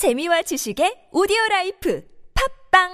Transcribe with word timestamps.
재미와 0.00 0.40
지식의 0.40 1.12
오디오 1.12 1.36
라이프 1.50 2.02
팟빵 2.72 2.88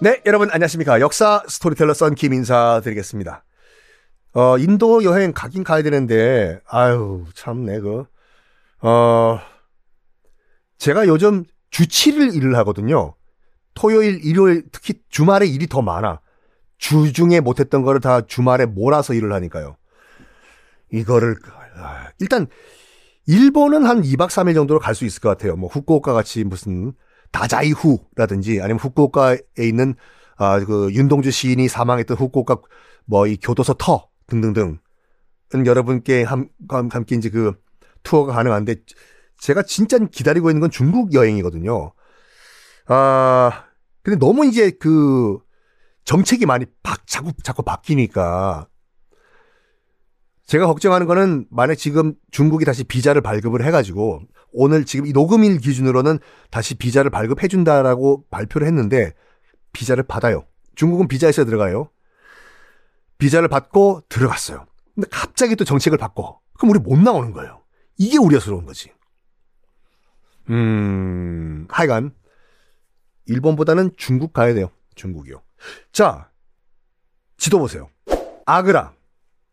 네, 0.00 0.20
여러분 0.26 0.50
안녕하십니까. 0.50 0.98
역사 0.98 1.44
스토리텔러 1.46 1.94
썬킴 1.94 2.34
인사드리겠습니다. 2.34 3.44
어, 4.32 4.58
인도 4.58 5.04
여행 5.04 5.32
가긴 5.32 5.62
가야 5.62 5.84
되는데, 5.84 6.60
아유, 6.66 7.24
참내, 7.36 7.78
그, 7.78 8.04
어, 8.80 9.38
제가 10.78 11.06
요즘 11.06 11.44
주 11.70 11.84
7일 11.84 12.34
일을 12.34 12.56
하거든요. 12.56 13.14
토요일, 13.74 14.18
일요일, 14.24 14.64
특히 14.72 14.94
주말에 15.08 15.46
일이 15.46 15.68
더 15.68 15.82
많아. 15.82 16.20
주중에 16.78 17.38
못했던 17.38 17.82
거를 17.82 18.00
다 18.00 18.22
주말에 18.26 18.66
몰아서 18.66 19.14
일을 19.14 19.32
하니까요. 19.32 19.76
이거를, 20.92 21.36
아, 21.76 22.08
일단, 22.20 22.46
일본은 23.26 23.84
한 23.86 24.02
2박 24.02 24.30
3일 24.30 24.54
정도로 24.54 24.80
갈 24.80 24.94
수 24.94 25.04
있을 25.04 25.20
것 25.20 25.28
같아요. 25.30 25.56
뭐, 25.56 25.68
후쿠오카 25.70 26.12
같이 26.12 26.44
무슨, 26.44 26.92
다자이후라든지 27.32 28.60
아니면 28.60 28.78
후쿠오카에 28.78 29.38
있는 29.58 29.94
아 30.36 30.60
그 30.60 30.92
윤동주 30.92 31.30
시인이 31.30 31.66
사망했던 31.68 32.16
후쿠오카 32.16 32.56
뭐 33.06 33.26
이 33.26 33.36
교도소 33.36 33.74
터 33.74 34.08
등등등 34.26 34.78
여러분께 35.66 36.24
함, 36.24 36.48
함께 36.68 37.16
이제 37.16 37.30
그 37.30 37.54
투어가 38.02 38.34
가능한데 38.34 38.76
제가 39.38 39.62
진짜 39.62 39.98
기다리고 39.98 40.50
있는 40.50 40.60
건 40.60 40.70
중국 40.70 41.14
여행이거든요. 41.14 41.92
아 42.86 43.64
근데 44.02 44.18
너무 44.18 44.46
이제 44.46 44.70
그 44.72 45.38
정책이 46.04 46.46
많이 46.46 46.66
바, 46.82 46.96
자꾸 47.06 47.32
자꾸 47.42 47.62
바뀌니까 47.62 48.66
제가 50.52 50.66
걱정하는 50.66 51.06
거는 51.06 51.46
만약 51.48 51.76
지금 51.76 52.12
중국이 52.30 52.66
다시 52.66 52.84
비자를 52.84 53.22
발급을 53.22 53.64
해가지고 53.64 54.20
오늘 54.52 54.84
지금 54.84 55.06
이 55.06 55.12
녹음일 55.12 55.56
기준으로는 55.60 56.18
다시 56.50 56.74
비자를 56.74 57.10
발급해준다라고 57.10 58.26
발표를 58.28 58.66
했는데 58.66 59.14
비자를 59.72 60.02
받아요. 60.02 60.44
중국은 60.74 61.08
비자에서 61.08 61.46
들어가요. 61.46 61.88
비자를 63.16 63.48
받고 63.48 64.02
들어갔어요. 64.10 64.66
근데 64.94 65.08
갑자기 65.10 65.56
또 65.56 65.64
정책을 65.64 65.96
바꿔. 65.96 66.38
그럼 66.58 66.72
우리 66.72 66.80
못 66.80 66.98
나오는 66.98 67.32
거예요. 67.32 67.62
이게 67.96 68.18
우려스러운 68.18 68.66
거지. 68.66 68.92
음, 70.50 71.66
하여간 71.70 72.14
일본보다는 73.24 73.92
중국 73.96 74.34
가야 74.34 74.52
돼요. 74.52 74.70
중국이요. 74.96 75.40
자, 75.92 76.30
지도 77.38 77.58
보세요. 77.58 77.88
아그라 78.44 78.92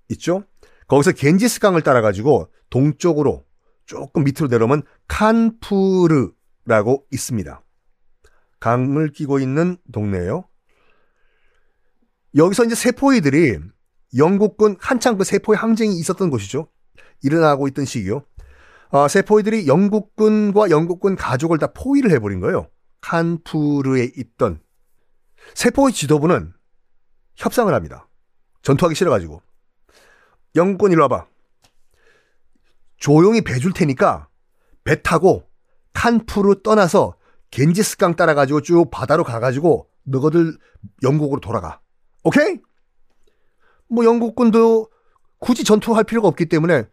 있죠? 0.09 0.43
거기서 0.89 1.13
겐지스강을 1.13 1.81
따라가지고 1.81 2.51
동쪽으로 2.69 3.45
조금 3.85 4.23
밑으로 4.23 4.47
내려오면 4.47 4.83
칸푸르라고 5.07 7.05
있습니다. 7.11 7.63
강을 8.59 9.11
끼고 9.11 9.39
있는 9.39 9.77
동네예요. 9.91 10.45
여기서 12.35 12.65
이제 12.65 12.75
세포이들이 12.75 13.59
영국군 14.17 14.75
한창 14.79 15.17
그 15.17 15.23
세포의 15.23 15.57
항쟁이 15.57 15.97
있었던 15.97 16.29
곳이죠. 16.29 16.67
일어나고 17.21 17.67
있던 17.69 17.85
시기요. 17.85 18.25
아, 18.91 19.07
세포이들이 19.07 19.67
영국군과 19.67 20.71
영국군 20.71 21.15
가족을 21.15 21.59
다 21.59 21.67
포위를 21.73 22.11
해버린 22.11 22.39
거예요. 22.39 22.67
칸푸르에 23.01 24.11
있던 24.17 24.59
세포의 25.53 25.93
지도부는 25.93 26.53
협상을 27.35 27.71
합니다. 27.73 28.07
전투하기 28.63 28.95
싫어가지고 28.95 29.41
영국군 30.55 30.91
일로 30.91 31.03
와봐. 31.03 31.27
조용히 32.97 33.41
배 33.41 33.59
줄 33.59 33.71
테니까 33.73 34.27
배 34.83 35.01
타고 35.01 35.43
칸푸르 35.93 36.61
떠나서 36.63 37.15
겐지스강 37.51 38.15
따라가지고 38.15 38.61
쭉 38.61 38.89
바다로 38.91 39.23
가가지고 39.23 39.89
너희들 40.03 40.57
영국으로 41.03 41.39
돌아가. 41.39 41.79
오케이? 42.23 42.59
뭐 43.87 44.05
영국군도 44.05 44.89
굳이 45.39 45.63
전투할 45.63 46.03
필요가 46.03 46.27
없기 46.27 46.47
때문에 46.47 46.87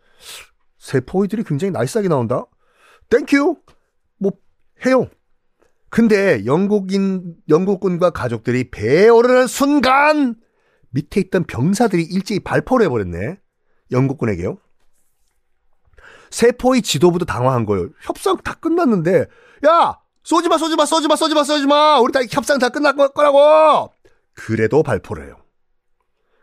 세포이들이 0.78 1.42
굉장히 1.44 1.72
nice하게 1.72 2.08
나온다. 2.08 2.44
Thank 3.10 3.36
you. 3.36 3.56
뭐 4.18 4.32
해요. 4.86 5.08
근데 5.90 6.44
영국인 6.46 7.36
영국군과 7.48 8.10
가족들이 8.10 8.70
배에 8.70 9.08
오르는 9.08 9.46
순간 9.46 10.36
밑에 10.90 11.20
있던 11.20 11.44
병사들이 11.44 12.02
일제히 12.04 12.40
발포를 12.40 12.86
해버렸네. 12.86 13.38
영국군에게요. 13.90 14.58
세포이 16.30 16.82
지도부도 16.82 17.24
당황한 17.24 17.66
거예요. 17.66 17.88
협상 18.02 18.36
다 18.38 18.54
끝났는데, 18.54 19.26
야! 19.66 19.98
쏘지 20.24 20.48
마, 20.48 20.58
쏘지 20.58 20.74
마, 20.74 20.84
쏘지 20.84 21.06
마, 21.06 21.16
쏘지 21.16 21.34
마, 21.34 21.44
쏘지 21.44 21.66
마! 21.66 22.00
우리 22.00 22.12
다 22.12 22.20
협상 22.30 22.58
다 22.58 22.68
끝날 22.68 22.96
거라고! 22.96 23.92
그래도 24.34 24.82
발포를 24.82 25.26
해요. 25.26 25.36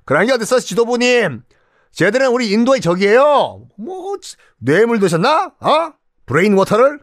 그런 0.06 0.26
게 0.26 0.32
어딨어, 0.34 0.60
지도부님! 0.60 1.44
쟤들은 1.92 2.30
우리 2.30 2.52
인도의 2.52 2.82
적이에요! 2.82 3.68
뭐, 3.78 4.18
뇌물 4.58 5.00
드셨나? 5.00 5.54
어? 5.60 5.94
brain 6.26 6.54
water를? 6.54 7.02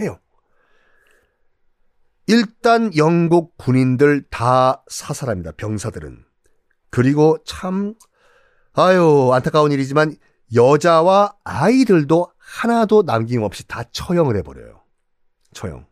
해요. 0.00 0.18
일단 2.28 2.96
영국 2.96 3.56
군인들 3.56 4.26
다 4.30 4.84
사살합니다, 4.88 5.52
병사들은. 5.52 6.24
그리고 6.90 7.38
참, 7.44 7.94
아유, 8.78 9.30
안타까운 9.32 9.72
일이지만 9.72 10.14
여자와 10.54 11.34
아이들도 11.44 12.30
하나도 12.36 13.02
남김없이 13.02 13.66
다 13.66 13.82
처형을 13.90 14.36
해버려요. 14.36 14.82
처형. 15.54 15.86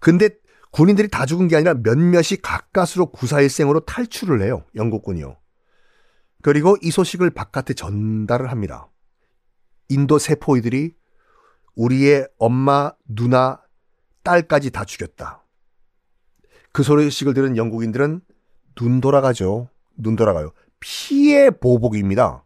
근데 0.00 0.28
군인들이 0.70 1.08
다 1.08 1.24
죽은 1.24 1.48
게 1.48 1.56
아니라 1.56 1.74
몇몇이 1.74 2.36
가까스로 2.42 3.06
구사일생으로 3.06 3.80
탈출을 3.80 4.42
해요. 4.42 4.64
영국군이요. 4.76 5.38
그리고 6.42 6.76
이 6.82 6.90
소식을 6.90 7.30
바깥에 7.30 7.72
전달을 7.72 8.50
합니다. 8.50 8.88
인도 9.88 10.18
세포이들이 10.18 10.94
우리의 11.74 12.28
엄마, 12.38 12.92
누나, 13.08 13.62
딸까지 14.24 14.70
다 14.70 14.84
죽였다. 14.84 15.42
그 16.72 16.82
소식을 16.82 17.32
들은 17.32 17.56
영국인들은 17.56 18.20
눈 18.74 19.00
돌아가죠. 19.00 19.70
눈 19.96 20.14
돌아가요. 20.14 20.52
피해 20.80 21.50
보복입니다. 21.50 22.44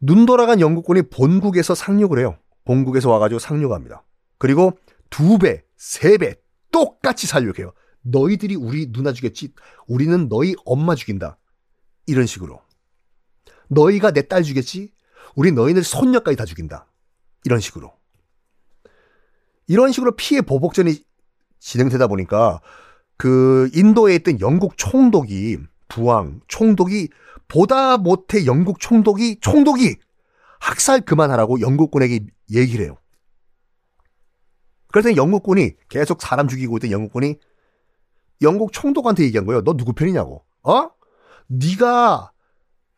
눈 0.00 0.26
돌아간 0.26 0.60
영국군이 0.60 1.02
본국에서 1.02 1.74
상륙을 1.74 2.18
해요. 2.18 2.38
본국에서 2.64 3.10
와가지고 3.10 3.38
상륙합니다. 3.38 4.04
그리고 4.38 4.78
두 5.10 5.38
배, 5.38 5.64
세 5.76 6.18
배 6.18 6.34
똑같이 6.70 7.26
살육해요. 7.26 7.72
너희들이 8.02 8.54
우리 8.54 8.92
누나 8.92 9.12
죽였지. 9.12 9.52
우리는 9.86 10.28
너희 10.28 10.54
엄마 10.64 10.94
죽인다. 10.94 11.38
이런 12.06 12.26
식으로. 12.26 12.60
너희가 13.68 14.12
내 14.12 14.22
딸 14.22 14.42
죽였지. 14.42 14.92
우리 15.34 15.52
너희들 15.52 15.82
손녀까지 15.82 16.36
다 16.36 16.44
죽인다. 16.44 16.86
이런 17.44 17.60
식으로. 17.60 17.92
이런 19.66 19.92
식으로 19.92 20.16
피해 20.16 20.40
보복전이 20.40 21.04
진행되다 21.58 22.06
보니까 22.06 22.60
그 23.16 23.68
인도에 23.74 24.14
있던 24.16 24.40
영국 24.40 24.78
총독이 24.78 25.58
부왕 25.88 26.40
총독이 26.48 27.08
보다 27.48 27.96
못해 27.96 28.46
영국 28.46 28.80
총독이 28.80 29.38
총독이 29.40 29.96
학살 30.60 31.00
그만하라고 31.00 31.60
영국군에게 31.60 32.20
얘기를 32.52 32.84
해요. 32.84 32.98
그래서 34.92 35.16
영국군이 35.16 35.72
계속 35.88 36.20
사람 36.22 36.48
죽이고 36.48 36.76
있던 36.78 36.90
영국군이 36.90 37.36
영국 38.42 38.72
총독한테 38.72 39.24
얘기한 39.24 39.46
거예요. 39.46 39.62
너 39.62 39.76
누구 39.76 39.92
편이냐고. 39.92 40.44
어? 40.62 40.90
네가 41.48 42.32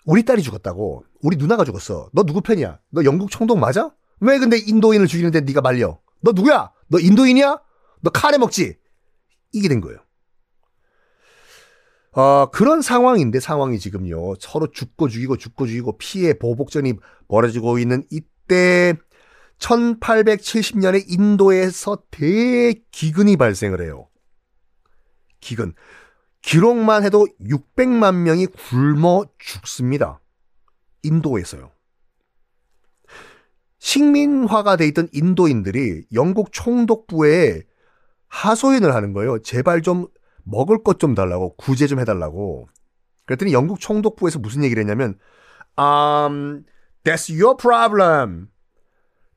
우리 0.04 0.24
딸이 0.24 0.42
죽었다고. 0.42 1.04
우리 1.22 1.36
누나가 1.36 1.64
죽었어. 1.64 2.10
너 2.12 2.22
누구 2.24 2.41
편이야? 2.41 2.78
너 2.91 3.04
영국 3.04 3.30
총독 3.30 3.59
맞아? 3.59 3.94
왜 4.20 4.38
근데 4.38 4.59
인도인을 4.59 5.06
죽이는데 5.06 5.41
네가 5.42 5.60
말려? 5.60 5.98
너 6.20 6.32
누구야? 6.32 6.72
너 6.88 6.98
인도인이야? 6.98 7.60
너 8.03 8.10
카레 8.10 8.38
먹지? 8.38 8.76
이게 9.53 9.68
된 9.68 9.80
거예요. 9.80 9.98
어, 12.12 12.51
그런 12.51 12.83
상황인데 12.83 13.39
상황이 13.41 13.78
지금요. 13.78 14.34
서로 14.41 14.71
죽고 14.71 15.09
죽이고 15.09 15.36
죽고 15.36 15.66
죽이고 15.66 15.98
피해 15.98 16.34
보복전이 16.34 16.95
벌어지고 17.28 17.78
있는 17.78 18.04
이때 18.10 18.95
1870년에 19.59 21.04
인도에서 21.09 22.03
대기근이 22.10 23.36
발생을 23.36 23.83
해요. 23.83 24.09
기근. 25.41 25.74
기록만 26.42 27.04
해도 27.04 27.28
600만 27.41 28.15
명이 28.15 28.47
굶어 28.47 29.27
죽습니다. 29.39 30.21
인도에서요. 31.03 31.71
식민화가 33.78 34.77
돼 34.77 34.86
있던 34.89 35.09
인도인들이 35.13 36.04
영국 36.13 36.53
총독부에 36.53 37.63
하소연을 38.28 38.95
하는 38.95 39.13
거예요. 39.13 39.41
제발 39.42 39.83
좀 39.83 40.06
먹을 40.50 40.82
것 40.82 40.98
좀 40.98 41.14
달라고 41.14 41.54
구제 41.56 41.86
좀 41.86 42.00
해달라고. 42.00 42.68
그랬더니 43.26 43.52
영국 43.52 43.78
총독부에서 43.80 44.38
무슨 44.41 44.64
얘기를 44.64 44.82
했냐면 44.82 45.18
um, 45.78 46.64
that's 47.04 47.30
your 47.30 47.56
problem. 47.56 48.48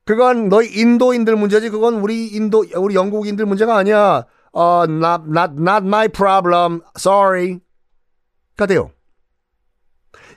그건 0.05 0.49
너희 0.49 0.67
인도인들 0.79 1.35
문제지. 1.35 1.69
그건 1.69 1.95
우리 1.95 2.27
인도 2.27 2.65
우리 2.75 2.95
영국인들 2.95 3.45
문제가 3.45 3.77
아니야. 3.77 4.25
어, 4.51 4.83
not 4.83 5.23
not 5.27 5.53
not 5.53 5.85
my 5.85 6.07
problem. 6.09 6.81
Sorry.가 6.97 8.65
돼요. 8.65 8.91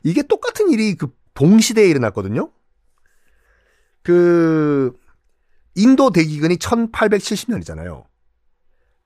이게 0.04 0.22
똑같은 0.22 0.70
일이 0.70 0.94
그 0.94 1.08
동시대에 1.34 1.88
일어났거든요. 1.88 2.50
그 4.02 4.92
인도 5.74 6.10
대기근이 6.10 6.56
1870년이잖아요. 6.56 8.04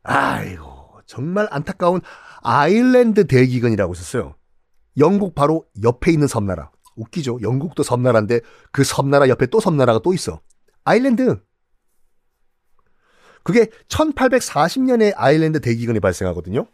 아이고 0.02 0.69
정말 1.11 1.49
안타까운 1.51 2.01
아일랜드 2.41 3.27
대기근이라고 3.27 3.93
있었어요. 3.93 4.37
영국 4.97 5.35
바로 5.35 5.67
옆에 5.83 6.12
있는 6.12 6.27
섬나라. 6.27 6.71
웃기죠. 6.97 7.41
영국도 7.43 7.83
섬나라인데 7.83 8.41
그 8.71 8.85
섬나라 8.85 9.29
옆에 9.29 9.47
또 9.47 9.61
섬나라가 9.61 10.01
또 10.01 10.15
있어. 10.15 10.41
아일랜드. 10.85 11.41
그게 13.43 13.67
1840년에 13.89 15.12
아일랜드 15.17 15.61
대기근이 15.61 15.99
발생하거든요. 16.01 16.67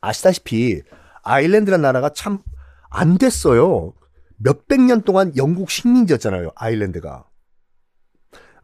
아시다시피 0.00 0.82
아일랜드란 1.22 1.80
나라가 1.80 2.10
참 2.10 2.42
안 2.90 3.18
됐어요. 3.18 3.92
몇백 4.36 4.80
년 4.80 5.02
동안 5.02 5.32
영국 5.36 5.70
식민지였잖아요. 5.70 6.52
아일랜드가. 6.54 7.24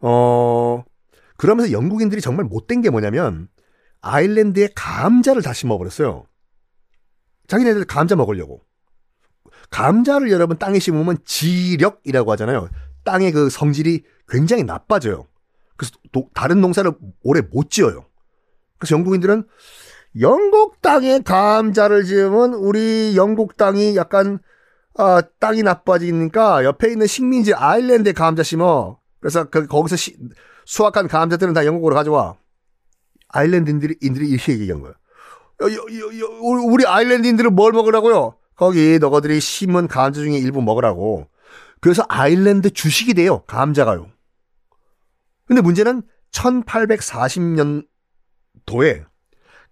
어, 0.00 0.84
그러면서 1.36 1.72
영국인들이 1.72 2.20
정말 2.20 2.44
못된 2.44 2.80
게 2.80 2.90
뭐냐면 2.90 3.48
아일랜드에 4.04 4.68
감자를 4.74 5.42
다 5.42 5.52
심어버렸어요. 5.52 6.26
자기네들 7.46 7.84
감자 7.84 8.14
먹으려고. 8.16 8.62
감자를 9.70 10.30
여러분 10.30 10.58
땅에 10.58 10.78
심으면 10.78 11.18
지력이라고 11.24 12.30
하잖아요. 12.32 12.68
땅의 13.04 13.32
그 13.32 13.50
성질이 13.50 14.04
굉장히 14.28 14.62
나빠져요. 14.62 15.26
그래서 15.76 15.94
도, 16.12 16.28
다른 16.34 16.60
농사를 16.60 16.90
오래 17.22 17.40
못 17.40 17.70
지어요. 17.70 18.04
그래서 18.78 18.94
영국인들은 18.94 19.44
영국 20.20 20.80
땅에 20.80 21.20
감자를 21.20 22.04
지으면 22.04 22.54
우리 22.54 23.14
영국 23.16 23.56
땅이 23.56 23.96
약간 23.96 24.38
아, 24.96 25.22
땅이 25.40 25.62
나빠지니까 25.62 26.64
옆에 26.64 26.90
있는 26.92 27.06
식민지 27.06 27.52
아일랜드에 27.52 28.12
감자 28.12 28.42
심어. 28.42 28.98
그래서 29.18 29.44
그 29.50 29.66
거기서 29.66 29.96
시, 29.96 30.16
수확한 30.66 31.08
감자들은 31.08 31.52
다 31.52 31.66
영국으로 31.66 31.96
가져와. 31.96 32.36
아일랜드인들이 33.34 33.96
인들이 34.00 34.28
이렇게 34.28 34.52
얘기한 34.52 34.80
거예요. 34.80 34.94
여, 35.62 35.66
여, 35.66 36.18
여, 36.20 36.26
우리 36.66 36.86
아일랜드인들은 36.86 37.54
뭘 37.54 37.72
먹으라고요? 37.72 38.36
거기 38.54 38.98
너희들이 39.00 39.40
심은 39.40 39.88
감자 39.88 40.20
중에 40.20 40.38
일부 40.38 40.62
먹으라고. 40.62 41.26
그래서 41.80 42.04
아일랜드 42.08 42.70
주식이 42.70 43.14
돼요. 43.14 43.42
감자가요. 43.46 44.08
근데 45.46 45.60
문제는 45.60 46.02
1840년도에 46.30 47.84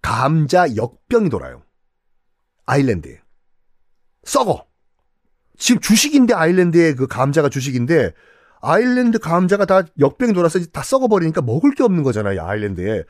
감자 0.01 0.75
역병이 0.75 1.29
돌아요. 1.29 1.63
아일랜드에. 2.65 3.21
썩어. 4.23 4.65
지금 5.57 5.79
주식인데 5.79 6.33
아일랜드에 6.33 6.95
그 6.95 7.07
감자가 7.07 7.47
주식인데 7.49 8.13
아일랜드 8.61 9.19
감자가 9.19 9.65
다 9.65 9.83
역병이 9.99 10.33
돌아서 10.33 10.59
다 10.71 10.83
썩어버리니까 10.83 11.41
먹을 11.41 11.73
게 11.73 11.83
없는 11.83 12.03
거잖아요. 12.03 12.41
아일랜드에. 12.45 13.03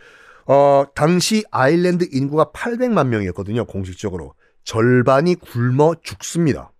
어, 0.45 0.86
당시 0.95 1.44
아일랜드 1.51 2.07
인구가 2.12 2.51
800만 2.51 3.07
명이었거든요. 3.07 3.66
공식적으로. 3.66 4.34
절반이 4.63 5.36
굶어 5.36 5.95
죽습니다. 6.01 6.72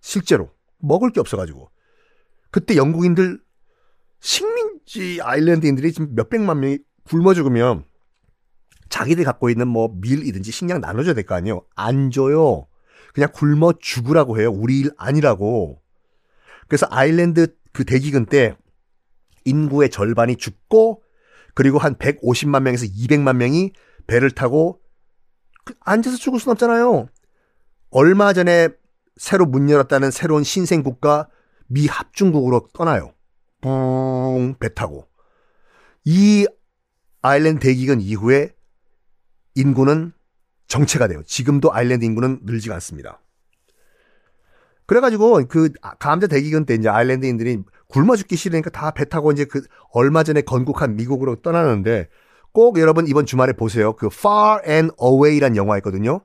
실제로. 0.00 0.50
먹을 0.78 1.10
게 1.10 1.20
없어가지고. 1.20 1.70
그때 2.50 2.76
영국인들 2.76 3.40
식민지 4.20 5.20
아일랜드인들이 5.22 5.92
지금 5.92 6.14
몇백만 6.14 6.60
명이 6.60 6.78
굶어 7.04 7.34
죽으면 7.34 7.84
자기들이 8.88 9.24
갖고 9.24 9.50
있는 9.50 9.68
뭐 9.68 9.88
밀이든지 10.00 10.50
식량 10.50 10.80
나눠줘야 10.80 11.14
될 11.14 11.24
거 11.24 11.34
아니에요. 11.34 11.62
안 11.76 12.10
줘요. 12.10 12.66
그냥 13.14 13.30
굶어 13.32 13.74
죽으라고 13.78 14.40
해요. 14.40 14.50
우리 14.52 14.80
일 14.80 14.90
아니라고. 14.96 15.80
그래서 16.68 16.86
아일랜드 16.90 17.54
그 17.72 17.84
대기근 17.84 18.26
때 18.26 18.56
인구의 19.44 19.90
절반이 19.90 20.36
죽고 20.36 21.02
그리고 21.54 21.78
한 21.78 21.94
150만 21.96 22.62
명에서 22.62 22.86
200만 22.86 23.36
명이 23.36 23.72
배를 24.06 24.30
타고 24.30 24.80
그 25.64 25.74
앉아서 25.80 26.16
죽을 26.16 26.40
순 26.40 26.52
없잖아요. 26.52 27.08
얼마 27.90 28.32
전에 28.32 28.68
새로 29.16 29.46
문 29.46 29.68
열었다는 29.68 30.10
새로운 30.10 30.44
신생 30.44 30.82
국가 30.82 31.28
미 31.66 31.86
합중국으로 31.86 32.68
떠나요. 32.72 33.12
뿡 33.60 34.54
배 34.58 34.72
타고. 34.72 35.06
이 36.04 36.46
아일랜드 37.22 37.60
대기근 37.60 38.00
이후에 38.00 38.54
인구는 39.54 40.12
정체가 40.66 41.08
돼요. 41.08 41.22
지금도 41.26 41.72
아일랜드 41.72 42.04
인구는 42.04 42.40
늘지가 42.44 42.74
않습니다. 42.76 43.20
그래가지고 44.90 45.44
그 45.46 45.70
감자 46.00 46.26
대기근 46.26 46.64
때 46.64 46.74
이제 46.74 46.88
아일랜드인들이 46.88 47.62
굶어 47.86 48.16
죽기 48.16 48.34
싫으니까 48.34 48.70
다 48.70 48.90
배 48.90 49.04
타고 49.04 49.30
이제 49.30 49.44
그 49.44 49.62
얼마 49.92 50.24
전에 50.24 50.40
건국한 50.40 50.96
미국으로 50.96 51.36
떠나는데 51.36 52.08
꼭 52.50 52.76
여러분 52.80 53.06
이번 53.06 53.24
주말에 53.24 53.52
보세요. 53.52 53.92
그 53.92 54.08
Far 54.08 54.62
and 54.68 54.92
Away란 55.00 55.54
영화 55.54 55.76
있거든요. 55.76 56.22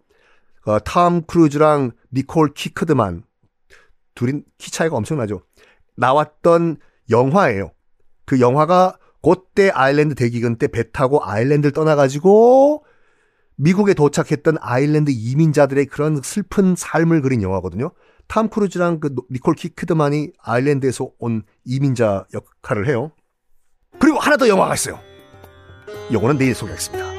어, 0.66 0.80
톰 0.80 1.22
크루즈랑 1.28 1.92
니콜 2.12 2.56
키드만 2.56 3.22
둘이 4.16 4.42
키 4.58 4.72
차이가 4.72 4.96
엄청나죠. 4.96 5.44
나왔던 5.96 6.78
영화예요. 7.12 7.70
그 8.26 8.40
영화가 8.40 8.98
그때 9.22 9.70
아일랜드 9.70 10.16
대기근 10.16 10.56
때 10.58 10.70
배 10.70 10.92
타고 10.92 11.24
아일랜드를 11.24 11.72
떠나가지고 11.72 12.84
미국에 13.58 13.94
도착했던 13.94 14.58
아일랜드 14.60 15.12
이민자들의 15.12 15.86
그런 15.86 16.20
슬픈 16.24 16.74
삶을 16.76 17.22
그린 17.22 17.44
영화거든요. 17.44 17.92
탐 18.28 18.50
크루즈랑 18.50 19.00
그 19.00 19.14
니콜 19.32 19.56
키드만이 19.56 20.34
아일랜드에서 20.40 21.10
온 21.20 21.44
이민자 21.64 22.26
역할을 22.34 22.88
해요. 22.88 23.12
그리고 24.00 24.20
하나 24.20 24.38
더 24.38 24.48
영화가 24.48 24.74
있어요. 24.74 25.00
요거는 26.12 26.38
내일 26.38 26.54
소개하겠습니다. 26.54 27.15